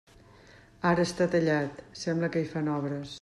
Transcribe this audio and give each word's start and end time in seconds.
Ara 0.91 1.05
està 1.09 1.27
tallat, 1.37 1.85
sembla 2.05 2.31
que 2.37 2.43
hi 2.45 2.53
fan 2.55 2.73
obres. 2.81 3.07